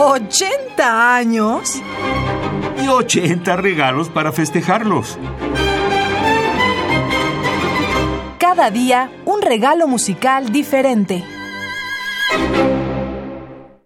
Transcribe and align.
¿80 0.00 0.80
años? 0.80 1.82
Y 2.82 2.88
80 2.88 3.54
regalos 3.56 4.08
para 4.08 4.32
festejarlos. 4.32 5.18
Cada 8.38 8.70
día 8.70 9.12
un 9.26 9.42
regalo 9.42 9.86
musical 9.86 10.52
diferente. 10.52 11.22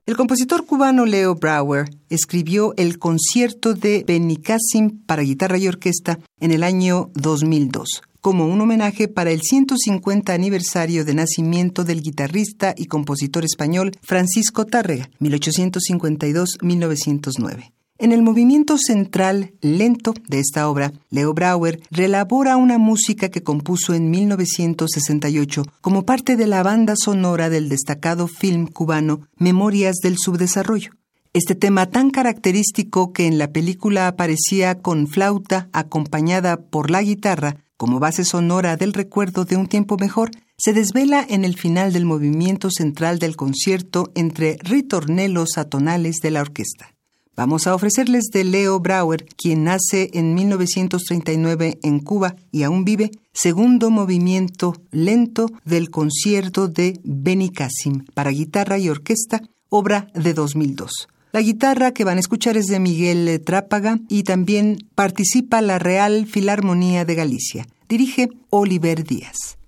El 0.06 0.16
compositor 0.16 0.64
cubano 0.64 1.04
Leo 1.04 1.34
Brower 1.34 1.90
escribió 2.08 2.74
el 2.76 3.00
concierto 3.00 3.74
de 3.74 4.04
Benicassim 4.06 5.04
para 5.06 5.22
guitarra 5.22 5.58
y 5.58 5.66
orquesta 5.66 6.20
en 6.38 6.52
el 6.52 6.62
año 6.62 7.10
2002 7.14 8.02
como 8.24 8.46
un 8.46 8.60
homenaje 8.62 9.06
para 9.06 9.30
el 9.32 9.42
150 9.42 10.32
aniversario 10.32 11.04
de 11.04 11.12
nacimiento 11.12 11.84
del 11.84 12.00
guitarrista 12.00 12.72
y 12.74 12.86
compositor 12.86 13.44
español 13.44 13.92
Francisco 14.00 14.64
Tárrega, 14.64 15.10
1852-1909. 15.20 17.74
En 17.98 18.12
el 18.12 18.22
movimiento 18.22 18.78
central 18.78 19.52
lento 19.60 20.14
de 20.26 20.40
esta 20.40 20.70
obra, 20.70 20.94
Leo 21.10 21.34
Brauer 21.34 21.82
relabora 21.90 22.56
una 22.56 22.78
música 22.78 23.28
que 23.28 23.42
compuso 23.42 23.92
en 23.92 24.08
1968 24.08 25.62
como 25.82 26.06
parte 26.06 26.36
de 26.36 26.46
la 26.46 26.62
banda 26.62 26.94
sonora 26.96 27.50
del 27.50 27.68
destacado 27.68 28.26
film 28.26 28.68
cubano 28.68 29.28
Memorias 29.36 29.96
del 30.02 30.16
Subdesarrollo. 30.16 30.92
Este 31.34 31.54
tema 31.56 31.90
tan 31.90 32.10
característico 32.10 33.12
que 33.12 33.26
en 33.26 33.36
la 33.38 33.50
película 33.50 34.08
aparecía 34.08 34.80
con 34.80 35.08
flauta 35.08 35.68
acompañada 35.72 36.56
por 36.56 36.90
la 36.90 37.02
guitarra 37.02 37.58
como 37.76 37.98
base 37.98 38.24
sonora 38.24 38.76
del 38.76 38.92
recuerdo 38.92 39.44
de 39.44 39.56
un 39.56 39.66
tiempo 39.66 39.96
mejor, 39.96 40.30
se 40.56 40.72
desvela 40.72 41.24
en 41.28 41.44
el 41.44 41.56
final 41.56 41.92
del 41.92 42.04
movimiento 42.04 42.70
central 42.70 43.18
del 43.18 43.36
concierto 43.36 44.10
entre 44.14 44.56
ritornelos 44.62 45.58
atonales 45.58 46.16
de 46.22 46.30
la 46.30 46.40
orquesta. 46.40 46.94
Vamos 47.36 47.66
a 47.66 47.74
ofrecerles 47.74 48.26
de 48.32 48.44
Leo 48.44 48.78
Brauer, 48.78 49.26
quien 49.36 49.64
nace 49.64 50.10
en 50.12 50.34
1939 50.34 51.80
en 51.82 51.98
Cuba 51.98 52.36
y 52.52 52.62
aún 52.62 52.84
vive, 52.84 53.10
segundo 53.32 53.90
movimiento 53.90 54.76
lento 54.92 55.50
del 55.64 55.90
concierto 55.90 56.68
de 56.68 57.00
Benny 57.02 57.50
Cassim 57.50 58.04
para 58.14 58.30
guitarra 58.30 58.78
y 58.78 58.88
orquesta, 58.88 59.42
obra 59.68 60.06
de 60.14 60.32
2002. 60.32 61.08
La 61.34 61.42
guitarra 61.42 61.90
que 61.90 62.04
van 62.04 62.18
a 62.18 62.20
escuchar 62.20 62.56
es 62.56 62.68
de 62.68 62.78
Miguel 62.78 63.42
Trápaga 63.44 63.98
y 64.08 64.22
también 64.22 64.78
participa 64.94 65.60
la 65.62 65.80
Real 65.80 66.26
Filarmonía 66.26 67.04
de 67.04 67.16
Galicia. 67.16 67.66
Dirige 67.88 68.28
Oliver 68.50 69.02
Díaz. 69.02 69.58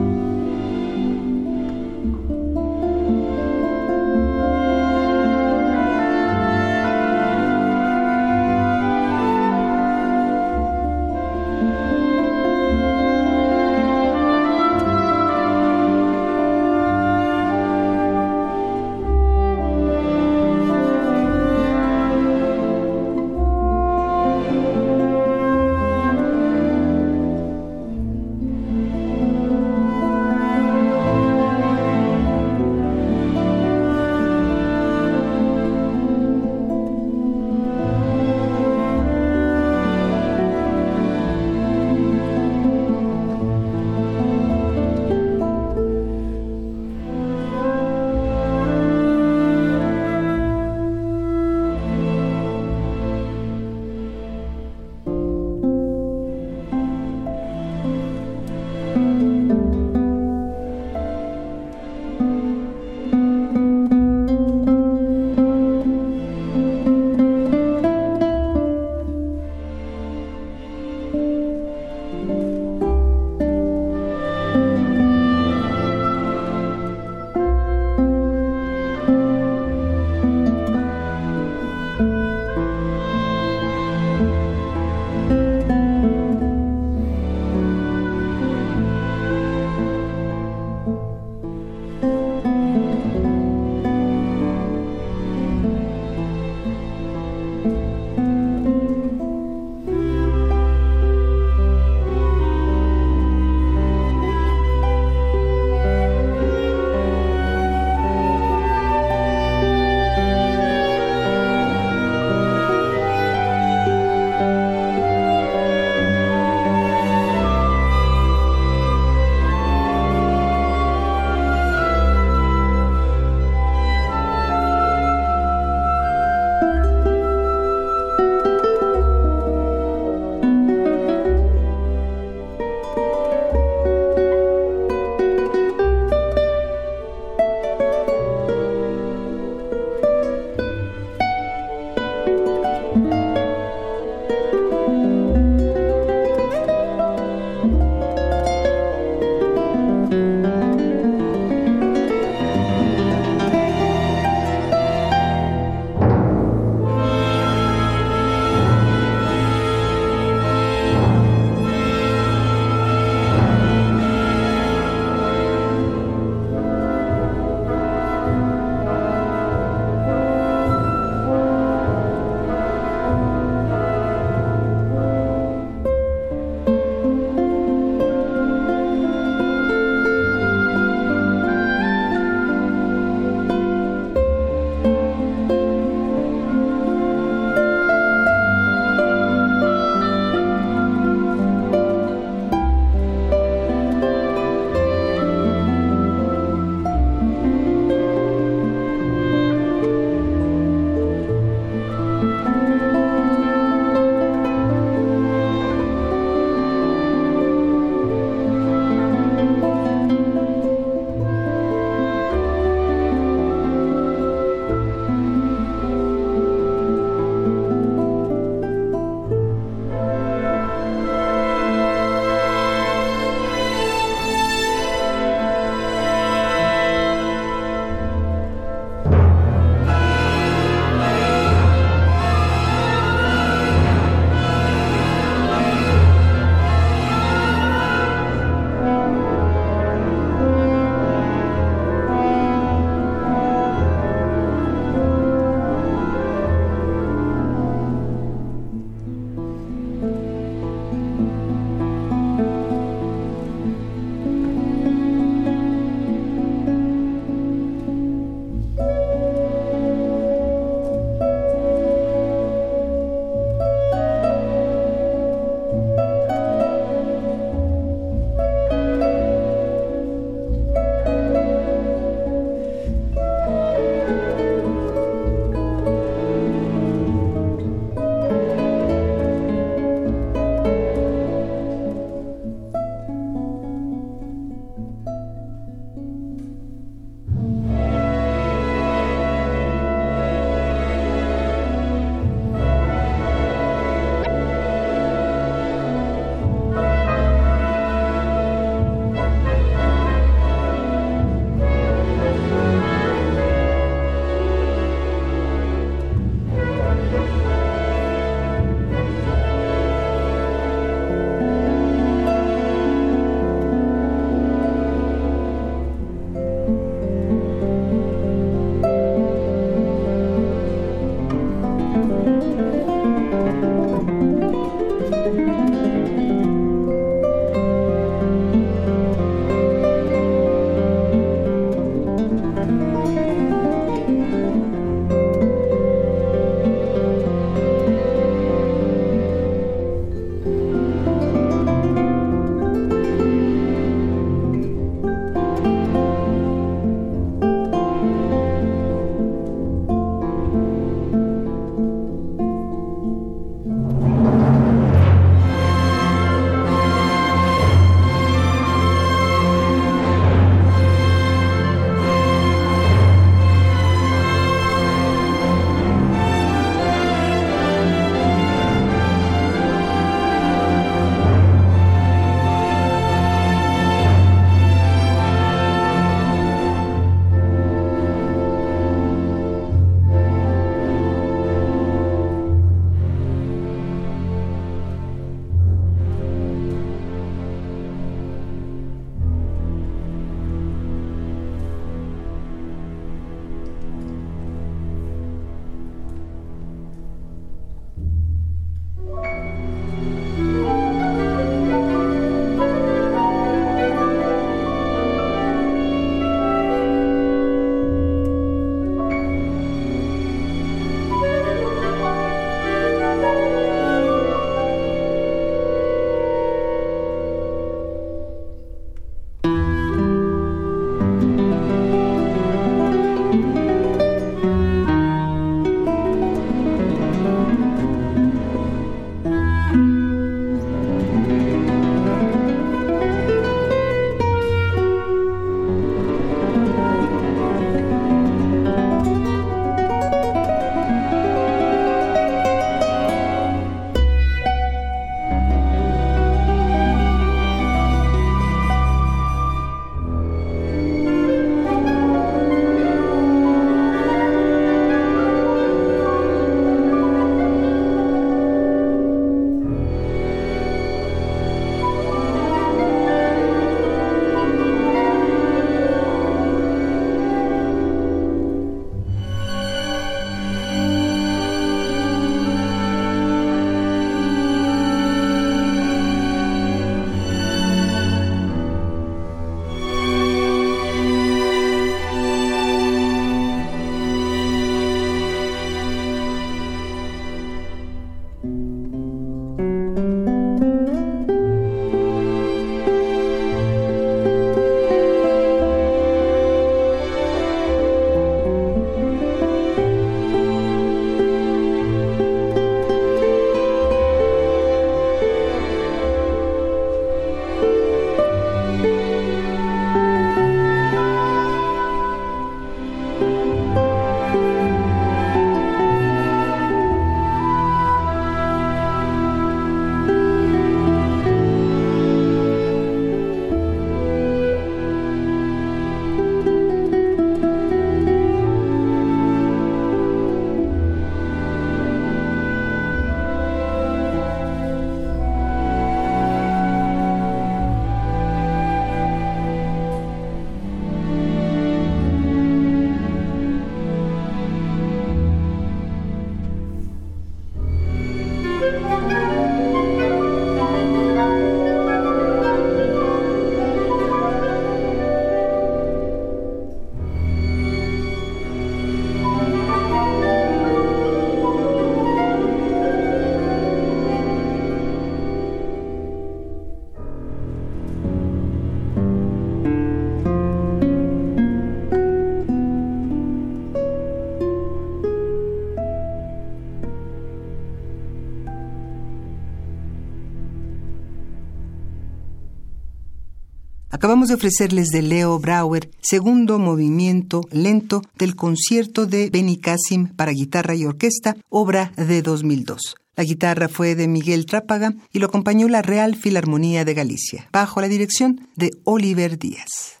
Acabamos 584.08 584.28
de 584.30 584.36
ofrecerles 584.36 584.88
de 584.88 585.02
Leo 585.02 585.38
Brauer, 585.38 585.90
segundo 586.00 586.58
movimiento 586.58 587.42
lento 587.52 588.00
del 588.16 588.36
concierto 588.36 589.04
de 589.04 589.28
Benny 589.28 589.58
Cassim 589.58 590.06
para 590.06 590.32
guitarra 590.32 590.74
y 590.74 590.86
orquesta, 590.86 591.36
obra 591.50 591.92
de 591.94 592.22
2002. 592.22 592.96
La 593.16 593.24
guitarra 593.24 593.68
fue 593.68 593.94
de 593.96 594.08
Miguel 594.08 594.46
Trápaga 594.46 594.94
y 595.12 595.18
lo 595.18 595.26
acompañó 595.26 595.68
la 595.68 595.82
Real 595.82 596.16
Filarmonía 596.16 596.86
de 596.86 596.94
Galicia, 596.94 597.50
bajo 597.52 597.82
la 597.82 597.88
dirección 597.88 598.48
de 598.56 598.70
Oliver 598.84 599.38
Díaz. 599.38 600.00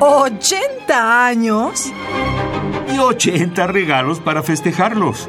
¿80 0.00 0.90
años? 0.90 1.92
Y 2.94 2.98
80 2.98 3.66
regalos 3.66 4.20
para 4.20 4.42
festejarlos. 4.42 5.28